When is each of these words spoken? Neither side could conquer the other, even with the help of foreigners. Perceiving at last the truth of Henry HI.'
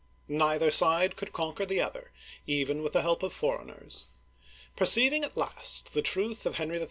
Neither 0.27 0.71
side 0.71 1.15
could 1.15 1.31
conquer 1.31 1.63
the 1.63 1.79
other, 1.79 2.09
even 2.47 2.81
with 2.81 2.93
the 2.93 3.03
help 3.03 3.21
of 3.21 3.31
foreigners. 3.33 4.07
Perceiving 4.75 5.23
at 5.23 5.37
last 5.37 5.93
the 5.93 6.01
truth 6.01 6.47
of 6.47 6.55
Henry 6.55 6.77
HI.' 6.79 6.79